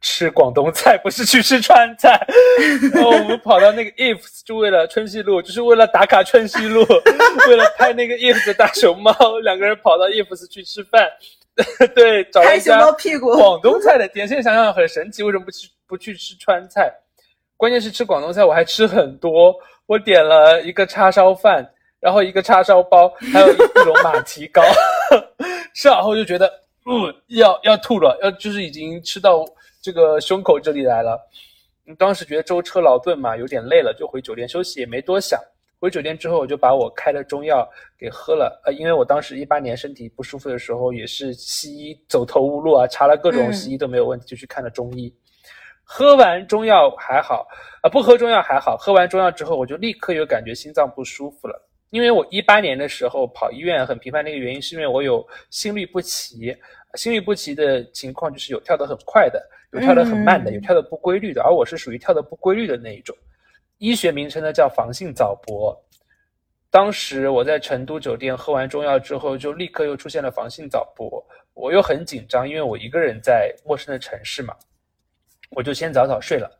[0.00, 2.24] 吃广东菜，不是去吃川菜。
[2.94, 6.86] 然后我们跑到那个 ifs 就为了春熙路，就是为了打卡春熙路，
[7.48, 11.10] 为了拍那个 ifs 的大熊猫，两个人跑到 ifs 去吃饭。
[11.92, 12.80] 对，找了一家
[13.18, 14.28] 广东菜的店。
[14.28, 16.88] 现在想想很神奇，为什么不去不去吃川菜？
[17.56, 19.52] 关键是吃广东菜，我还吃很多。
[19.86, 21.68] 我点了一个叉烧饭，
[21.98, 24.62] 然后一个叉烧包，还有一种马蹄糕。
[25.74, 26.46] 吃完后就觉得，
[26.86, 29.44] 嗯，要要吐了，要就是已经吃到
[29.80, 31.18] 这个胸口这里来了。
[31.98, 35.40] 当时觉得舟车劳顿嘛，有点累了，就回酒店休息，也没多想。
[35.80, 37.66] 回酒店之后，我就把我开的中药
[37.98, 38.60] 给喝了。
[38.64, 45.12] 呃，因为我当时一八年身体不舒服的时候，也是西医走投无路啊，查了各种西医都没有问题，就去看了中医。
[45.82, 47.48] 喝完中药还好，
[47.82, 48.76] 啊，不喝中药还好。
[48.76, 51.69] 喝完中药之后，我就立刻有感觉心脏不舒服了。
[51.90, 56.56] 因为我一八年的时候跑医院很频繁的一个原因，是因为我有心律不齐。
[56.94, 59.40] 心律不齐的情况就是有跳得很快的，
[59.72, 63.16] 有跳得很慢的，有跳得不规律的，而我是属于跳得不规律的那一种。
[63.78, 65.76] 医学名称呢叫房性早搏。
[66.68, 71.24] 当时我在成都酒店喝完中药之后，就立刻又出现了房性早搏，
[71.54, 74.54] 我又很紧张，因为我一个人在陌生的城市嘛，
[75.50, 76.59] 我就先早早睡了。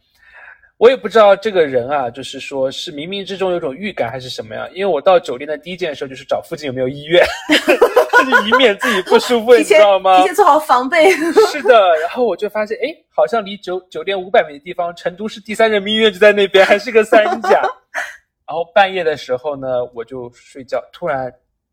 [0.81, 4.67] 我也不知道这个人啊，就是说是冥冥之中有种预感还是什么呀？
[4.73, 7.23] 因为我到酒店的第一件事就是找附近有没有医院，
[8.49, 10.17] 以免自己不舒服，你知道吗？
[10.21, 11.11] 提前做好防备。
[11.53, 17.61] 是的，然后我就发现，哎，好像离酒酒店五百米的地方，成都市第三人民医院就在那边，还是个三甲。
[18.49, 21.31] 然后半夜的时候呢，我就睡觉，突然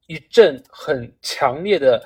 [0.08, 2.04] 一阵很强烈的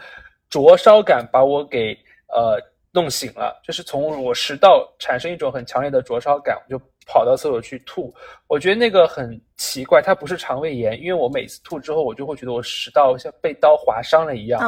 [0.52, 2.62] 灼烧感把我给呃。
[2.94, 6.78] 弄醒了，就是从我食道产生一种很强烈的灼烧感，我就
[7.08, 8.14] 跑到厕所去吐。
[8.48, 14.62] 我觉得那个很奇怪，它不是肠胃炎，因为我每次吐之后，我就会觉得我食道像被刀划伤了一样，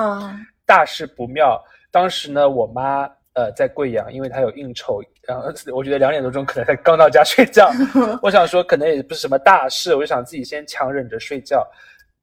[0.66, 1.62] 大事不妙。
[1.92, 7.70] 当时呢，我妈呃在贵阳，因为她有应酬，然后我觉得两点多钟可能才刚到家睡觉，
[8.24, 11.68] 我想说可能也不是什么大事，我就想自己先强忍着睡觉。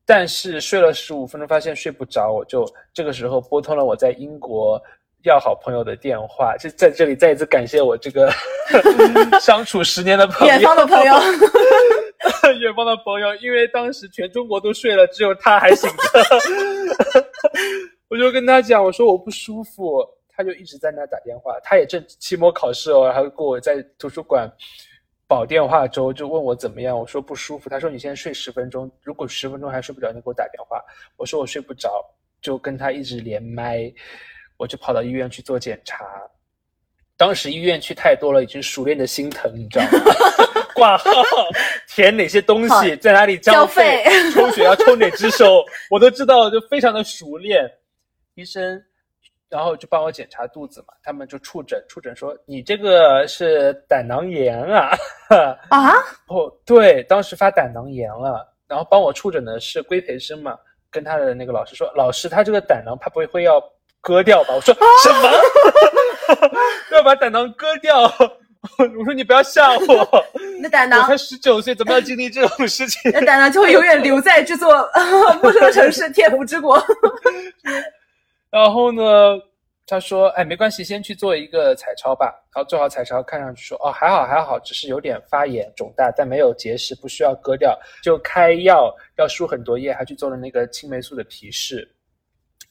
[0.07, 4.81] 但是睡了十五分钟，发现睡不着，我就这个时候拨通了我在英国。
[5.23, 8.33] 要好朋友的电话，就在这里再一次感谢我这个
[9.41, 11.15] 相处十年的朋友，远方的朋友，
[12.61, 15.97] 远方的朋友，因为当时全中国都睡了，只有他还醒着，
[18.09, 24.51] 我就跟他讲，我说我不舒服，他就一直在那打电话，他也正期末考试哦，然后给我在图书馆
[25.29, 30.83] 保电话粥，就问我怎么样，我说不舒服，他说你先睡十分钟，如果十分钟还睡不着，你给我打电话，
[31.17, 32.03] 我说我睡不着，
[32.41, 33.93] 就跟他一直连麦。
[34.61, 36.05] 我就跑到医院去做检查，
[37.17, 40.13] 当时医院去太多了，已经熟练的心疼，你知道吗？
[40.77, 41.11] 挂号、
[41.89, 47.71] 填哪些东西，在哪里交费、抽血要抽哪只手，我都知道，就非常的熟练。
[48.35, 48.79] 医生，
[49.49, 54.91] 然后就帮我检查肚子嘛，他们就触诊，触诊说你这个是胆囊炎啊！
[55.71, 55.95] 啊？
[56.29, 60.55] 哦，对，当时发胆囊炎了，然后帮我触诊的是规培生嘛，
[60.91, 63.59] 跟他的那个老师说，老师他这个胆囊怕不会会要。
[64.01, 64.55] 割掉吧！
[64.55, 65.31] 我说什么？
[66.93, 68.03] 要把胆囊割掉？
[68.79, 70.25] 我说你不要吓我！
[70.57, 73.11] 你的胆囊，我才十九岁，怎么要经历这种事情？
[73.13, 74.69] 那胆囊就会永远留在这座
[75.43, 76.83] 陌生的城市——天府之国。
[78.51, 79.03] 然后呢，
[79.87, 91.91] 他说：“哎，没关系，先去做一个彩超吧。”然后做好彩超，看上去说：“哦，还好还好，只是有点发炎肿大，但没有结石，不需要割掉。”就开药，要输很多液，还去做了那个青霉素的皮试。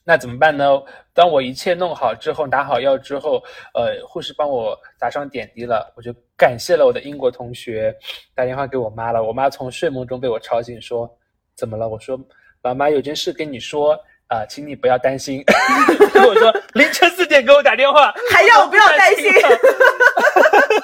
[0.09, 0.65] 那怎么办呢？
[1.13, 3.43] 当我一切弄好之后，拿好药之后，
[3.75, 7.95] 呃，护士帮我打上点滴了，我就感谢了我的英国同学，
[8.33, 9.21] 打电话给我妈了。
[9.23, 11.07] 我妈从睡梦中被我吵醒，说
[11.55, 12.19] ：“怎么了？”我说
[12.63, 13.93] ：“妈妈有件事跟你说
[14.29, 15.43] 啊，请你不要担心。
[16.27, 19.31] ”我说：“凌晨四点给我打电话，还要我不要担心？”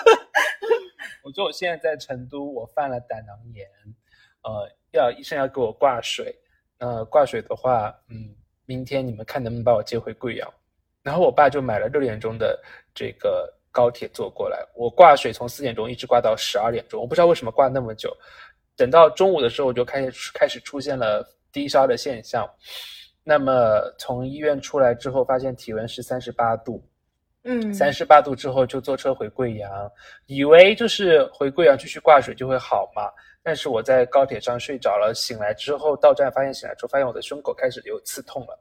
[1.26, 3.68] 我说：“我现在在成都，我犯了胆囊炎，
[4.44, 6.32] 呃，要医生要给我挂水。
[6.78, 10.54] 呃，挂水的话，嗯。”明天你们看能不能把我接回贵阳。
[11.04, 12.60] 然后我爸就买了六点钟的
[12.94, 18.12] 这个高铁坐过来，我挂水从四点钟一直挂到十二点钟，我不知道为什么挂那么久。
[18.76, 22.50] 等到中午的时候，我就开始开始出现了低烧的现象。
[23.24, 26.84] 那么从医院出来之后，发现体温是三十八度，
[27.44, 29.92] 嗯，三十八度之后就坐车回贵阳，
[30.26, 33.04] 以为就是回贵阳继续挂水就会好嘛。
[33.46, 38.60] 但是我在高铁上睡着了，醒来之后到站发现醒来之后发现我的胸口开始有刺痛了。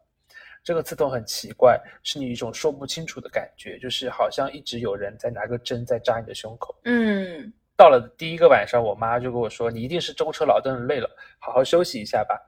[0.62, 6.78] 这个刺痛很奇怪，是你一种说不清楚的感觉，就是好像一直有人在拿个针在扎你的胸口。
[6.84, 12.38] 嗯，到了第一个晚上，我妈就跟我说：“你一定是舟车劳顿累了，好好休息一下吧。”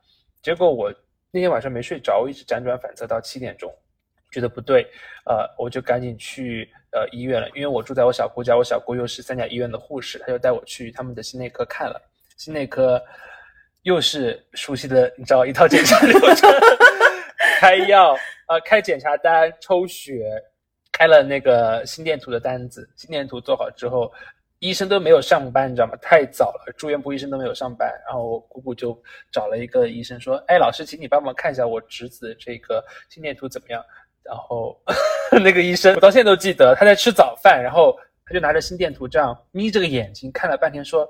[0.42, 0.92] 结果我
[1.30, 3.74] 那天晚上没睡着，我一直辗转反侧到七点钟，
[4.30, 4.86] 觉得不对，
[5.24, 12.00] 呃，我就赶紧去呃医院了，因为我住在我小姑家，我小姑又是三甲医院的护士，她就带我去他们的心内科看了。
[12.36, 13.02] 心内科
[13.82, 16.50] 又是熟悉的，你知道一套检查流程。
[17.58, 18.14] 开药
[18.46, 20.24] 啊，开检查单，抽血，
[20.92, 22.88] 开了那个心电图的单子。
[22.96, 24.12] 心电图做好之后，
[24.58, 25.96] 医生都没有上班，你知道吗？
[26.02, 27.88] 太早了，住院部医生都没有上班。
[28.06, 29.00] 然后我姑姑就
[29.32, 33.82] 找了一个医生说：“哎，老师，请你帮忙看一下我侄子这个心电图怎么样？”
[34.22, 34.78] 然后
[35.32, 41.08] 那个医生，我到现在都记得，他在吃早饭，然后他就拿着心电图这样眯着个眼睛看了半天，说。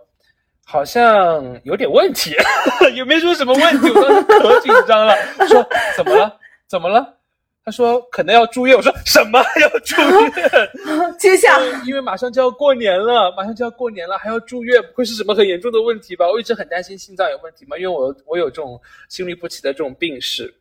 [0.69, 2.35] 好像有点问题，
[2.93, 5.15] 也没说什么问题，我当时可紧张了。
[5.47, 5.65] 说
[5.97, 6.39] 怎么了？
[6.67, 7.15] 怎么了？
[7.65, 8.77] 他说可能要住院。
[8.77, 11.15] 我说什么要住院？
[11.21, 16.29] 接下，因为马上就要过年了，马上就要过年了，还要住院，不会是什么很严重的问题吧？
[16.29, 20.53] 我一直很担心心脏有问题嘛，因为我我有这种心律不齐的这种病史。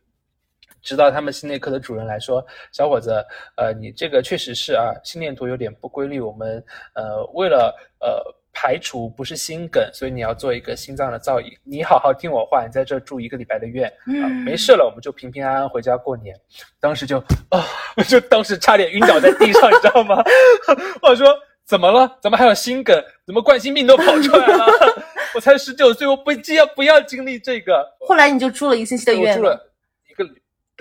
[0.82, 3.10] 直到他们心内科的主任来说，小伙子，
[3.56, 6.20] 呃，你这个确实是啊，心电图有点不规律。
[6.20, 6.64] 我们
[6.94, 8.35] 呃为了呃。
[8.58, 11.54] 排除不是心梗，所以你要做一个心脏的造影。
[11.62, 13.86] 你好好听我话，你在这住一个礼拜的院，
[14.24, 16.34] 啊，没事了，我们就平平安安回家过年。
[16.80, 17.18] 当时就
[17.50, 17.62] 啊，
[17.98, 20.24] 我 就当时差点晕倒在地上，你知道吗？
[21.02, 21.28] 我说
[21.66, 22.10] 怎么了？
[22.22, 22.98] 怎么还有心梗？
[23.26, 24.64] 怎么冠心病都跑出来了？
[25.36, 27.86] 我才十九岁，我不要不要经历这个。
[28.00, 29.72] 后来你就住了一个星期的院，我住了
[30.08, 30.24] 一个，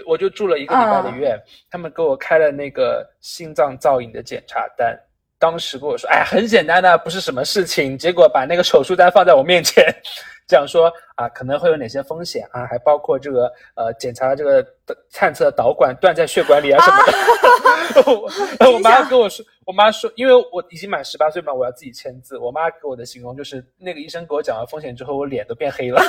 [0.08, 1.38] 我就住了一个礼拜的院。
[1.70, 4.98] 他们给我开了那个心脏造影的检查单。
[5.46, 9.96] 当时跟我说：“哎，很简单的，不是什么事情。”结果把那个手术单放在我面前，
[10.50, 14.66] 讲说啊，可能会有哪些风险啊，还包括这个呃，检查这个
[15.14, 17.14] 探测导管断在血管里啊什么的。
[18.74, 22.40] 我妈跟我说，我妈说，因为我已经满十八岁嘛，我要自己签字。
[22.40, 26.02] 我妈给我的形容就是，那个医生给我讲完风险之后，我脸都变黑了。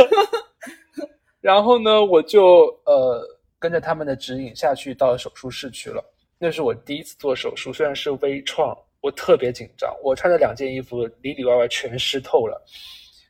[1.40, 3.26] 然后呢，我就呃
[3.58, 6.04] 跟着他们的指引下去到手术室去了。
[6.38, 9.90] 那是我第一次做手术，虽然是微创，我特别紧张。
[10.02, 12.62] 我穿的两件衣服里里外外全湿透了。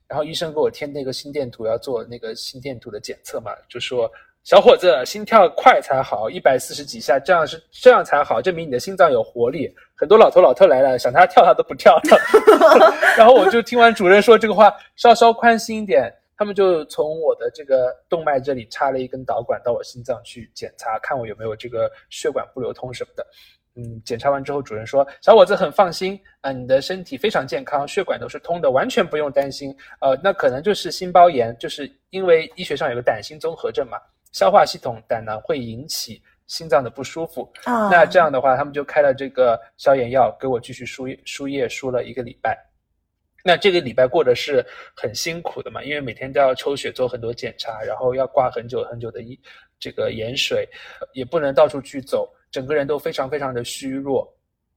[0.09, 4.11] 然后医生给我贴那个心电图，要做那个心电图的检测嘛，就说
[4.45, 9.73] 小伙子心跳快才好，一百四十几下，这样是这样才好，证明你的心脏有活力。
[9.97, 12.21] 很多老头老特来了，想他跳他都不跳了。
[13.19, 16.13] 然后我就听完主任说这个话，稍稍宽心一点。
[16.37, 23.27] 他们就从我的这个动脉这里插了一根导管到我心脏去检查，看我有没有这个血管不流通什么的。
[23.79, 29.77] 嗯，检查完之后，主任说小伙子很放心啊，你的身体非常健康，血管都是通的，完全不用担心。
[30.01, 33.99] 呃，那可能就是心包炎，就是因为医学上有个胆心综合症嘛，
[34.33, 37.53] 消化系统胆囊会引起心脏的不舒服。
[37.65, 42.66] 啊，那这样的话，他们就开了这个消炎药给我继续输输液，输了一个礼拜。
[43.47, 49.39] 那这个礼拜过的是很辛苦的嘛，因为每天都要抽血做很多检查，然后要挂很久很久的一
[49.79, 50.69] 这个盐水，
[51.13, 54.29] 也不能到处去走，整个人都非常非常的虚弱。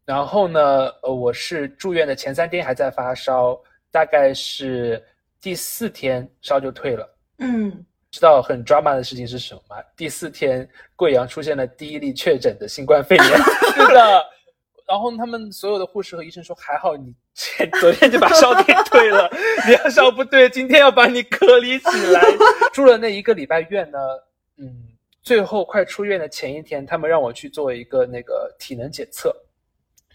[0.05, 0.61] 然后呢，
[1.01, 5.03] 呃，我是住院的前三天还在发烧，大概是
[5.41, 7.17] 第四天烧就退了。
[7.39, 9.77] 嗯，知道很 drama 的事情是什么吗？
[9.97, 13.25] 第四天贵阳出现了第一例确诊的新冠肺炎。
[13.25, 14.23] 是的。
[14.89, 19.29] 然后他们所有的护士和医生说：“还好你前昨天就把烧给退了，
[19.67, 22.19] 你要烧不对，今天要把你隔离起来。”
[22.73, 23.99] 住了那一个礼拜院呢，
[24.57, 24.87] 嗯，
[25.21, 29.31] 最后快出院的前一天，他们让我去做一个那个体能检测，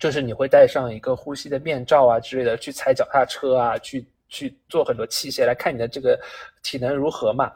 [0.00, 6.20] 就是你会戴上一个呼吸的面罩啊之类的，去踩脚踏车啊，去去做很多器械来看你的这个
[6.64, 7.52] 体能如何嘛。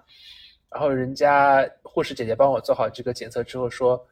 [0.71, 4.07] 然后人家护士姐姐帮我做好这个检测之后说：“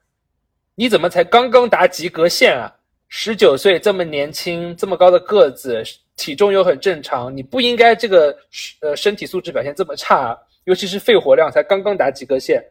[0.75, 2.67] 你怎么才刚刚达及格线啊？”
[3.09, 5.83] 十九岁这么年轻，这么高的个子，
[6.17, 8.37] 体重又很正常，你不应该这个
[8.81, 12.63] 呃身体素质表现这么差，尤其是肺活量才刚刚达及格线。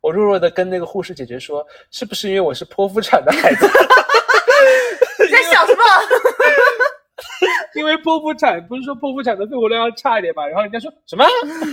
[0.00, 3.66] 我弱弱的跟那个护士姐姐说：“是不是因为我是剖腹产的孩子？”
[5.24, 5.82] 你 在想什么？
[7.74, 11.24] 因为剖腹产不是说剖腹产的肺活量要差一点嘛，然后人家说什么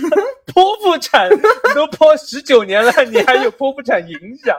[0.52, 4.14] 剖腹产你都剖十九年了，你还有剖腹产影
[4.44, 4.56] 响？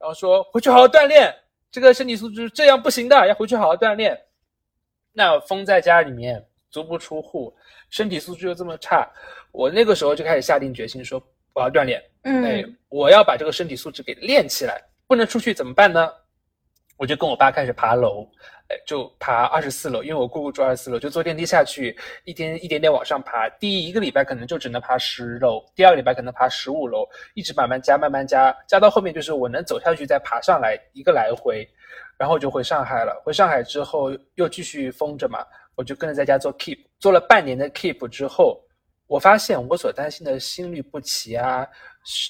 [0.00, 1.34] 然后说回去好好锻炼，
[1.70, 4.18] 这个身体素质这样不行的，要回去好好锻炼。
[5.12, 7.54] 那封在家里面，足不出户，
[7.90, 9.08] 身体素质又这么差，
[9.52, 16.10] 我那个时候就开始下定决心说我要锻炼，哎嗯，我要把这个身体素质给练起来，不能出去怎么办呢？
[17.00, 18.28] 我就跟我爸开始爬楼，
[18.68, 21.96] 哎，就爬二十四楼，因为我姑姑住二十四楼，就坐电梯下去，
[22.26, 23.48] 一天一点点往上爬。
[23.58, 31.66] 第一个礼拜可能就只能爬十楼，第二个礼拜可能爬十五楼，一直慢慢加，慢慢加，加到后面就是我能走下去再爬上来一个来回，
[32.18, 33.18] 然后就回上海了。
[33.24, 35.42] 回上海之后又继续封着嘛，
[35.76, 38.62] 我就跟着在家做 keep，做了半年的 keep 之后，
[39.10, 41.66] 我发现我所担心的心律不齐啊、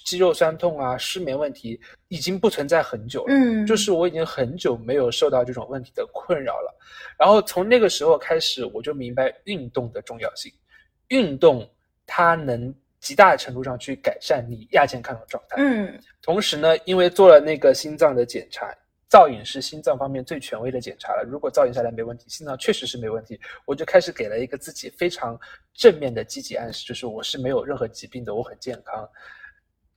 [0.06, 1.78] 肌肉酸痛啊、失眠问题
[2.08, 3.34] 已经不存在很久了。
[3.34, 6.74] 嗯，就是我已经很久没有受到这种问题的困扰了。
[7.18, 10.50] 然后从那个时候开始，我就明白运动的重要性。
[11.08, 11.68] 运动
[12.06, 15.56] 它能极大程度上去改善你亚健康的状态。
[15.58, 18.74] 嗯同时呢，因为做了那个心脏的检查，
[19.10, 21.28] 造影是心脏方面最权威的检查了。
[21.28, 25.36] 如果造影下来没问题，心脏确实是没问题，我就开始给了一个自己非常
[25.74, 29.06] 正面的积极暗示，就是我是没有任何疾病的，我很健康。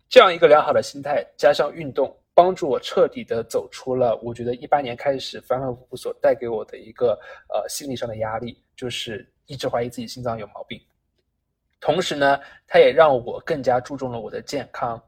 [0.10, 10.82] 这样一个良好的心态加上运动，帮助我彻底的走出了我觉得一八年开始反反复复所带给我的一个呃心理上的压力，就是一直怀疑自己心脏有毛病。
[11.80, 15.00] 同时呢，它也让我更加注重了我的健康。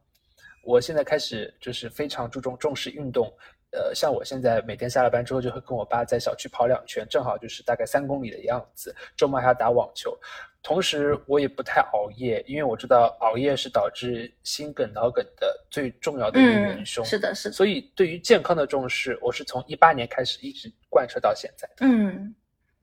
[0.63, 3.31] 我现在开始就是非常注重重视运动，
[3.75, 8.95] 呃，像我现在每天下了班之后就会跟我爸在小区跑两圈，正好就是大概三公里的样子。
[9.17, 10.17] 周末还要打网球，
[10.63, 17.03] 同时我也不太熬夜，因为我知道熬夜是导致心梗、脑梗的最重要的一个元嗯，凶。
[17.03, 21.85] 是的，是的，所以对于健康的重视，我是从一八年开始一直贯彻到现在的。
[21.85, 22.33] 嗯，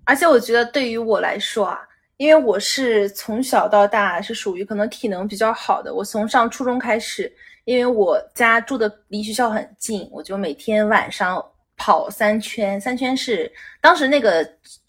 [0.04, 1.80] 而且我觉得对于我来说啊，
[2.18, 7.32] 因为我是从小到大是属于可能体能比较好的，我从上初中开始，
[7.64, 11.44] 因为我家住的离学校很近，我就每天晚上
[11.76, 13.50] 跑三圈，三圈是
[13.80, 14.44] 当时那个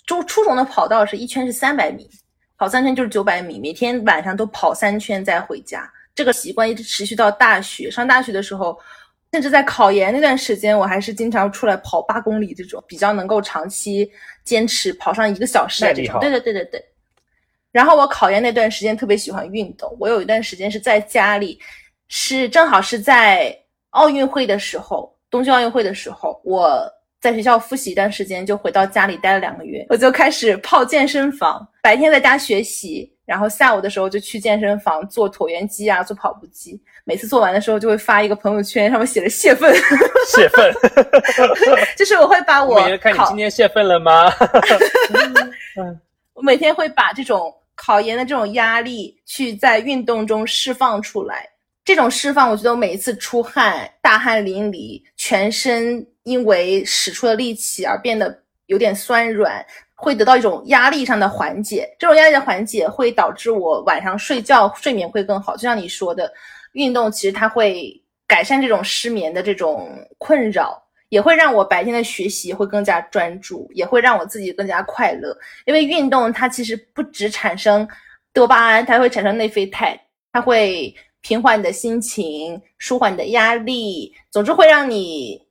[0.07, 2.09] 初初中的跑道是一圈是三百米，
[2.57, 5.89] 跑三圈就是九百米，每天晚上都跑三圈再回家。
[6.15, 8.77] 这个习惯一直持续到大学，上大学的时候，
[9.31, 14.11] 甚至在考研那段时间，我还是经常出来跑八公里这种，比较能够长期
[14.43, 16.19] 坚持跑上一个小时的这种。
[16.19, 16.85] 对对对对对。
[17.71, 21.59] 然后我考研那段时间特别喜欢运动，我有一段时间是在家里，
[22.15, 23.57] 是正好是在
[23.89, 26.87] 奥运会的时候，东京奥运会的时候，我
[27.19, 36.79] 在学校复习一段时间，就回到家里待了两个月，我就开始泡健身房，白天在家学习，然后下午的时候就去健身房做椭圆机啊，做跑步机。
[37.03, 39.73] 每次做完的时候就会发一个朋友圈，上面写着泄愤，
[40.35, 40.71] 泄愤，
[41.97, 44.31] 就是我会把我看你今天泄愤了吗？
[46.35, 51.49] 我每天会把这种考研的这种压力去在运动中释放出来。
[51.85, 59.65] 这种释放，我觉得我每一次出汗、大汗淋漓，全身因为使出了力气而变得有点酸软，
[59.95, 61.87] 会得到一种压力上的缓解。
[61.99, 65.55] 这种压力的缓解会导致我晚上睡觉睡眠会更好。
[65.55, 66.31] 就像你说的，
[66.73, 70.81] 运动其实它会改善这种失眠的这种困扰。
[71.09, 75.37] 也会让我白天的学习会更加专注，也会让我自己更加快乐。
[75.65, 77.87] 因为运动它其实不只产生
[78.33, 79.95] 多巴胺，它会产生内啡肽，
[80.31, 80.91] 它会
[81.23, 85.41] 平缓你的心情，舒缓你的压力，总之会让你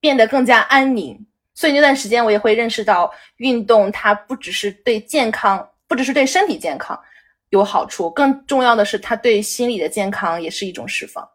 [0.00, 1.24] 变得更加安宁。
[1.54, 6.98] 所以那段时间我也会认识到，运动它不只是对健康，不只是对身体健康
[7.50, 11.28] 有好处，更重要的是它对心理的健康也是一种释放。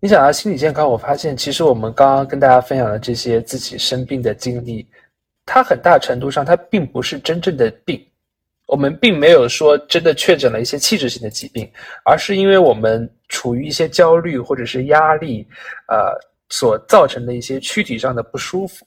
[0.00, 4.86] 你讲到心理健康，我发现其实我们刚刚跟大家分享的这些自己生病的经历，
[5.44, 8.06] 它很大程度上它并不是真正的病，
[8.66, 11.70] 我们并没有说真的确诊了一些器质性的疾病，
[12.04, 15.46] 而是因为我们处于一些焦虑或者是压力，
[15.88, 16.12] 呃
[16.48, 18.86] 所造成的一些躯体上的不舒服。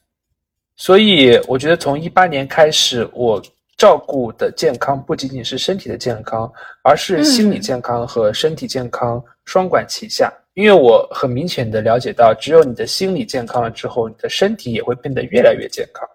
[0.76, 3.42] 所以我觉得从一八年开始，我
[3.78, 6.52] 照顾的健康不仅仅是身体的健康，
[6.84, 10.32] 而是心理嗯健康和身体健康双管齐下。
[10.56, 16.06] 因为我很明显的了解到，只有你的心理健康了之后，你的身体也会变得越来越健康。